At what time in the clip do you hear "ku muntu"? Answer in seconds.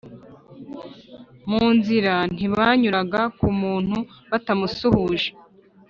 3.37-3.97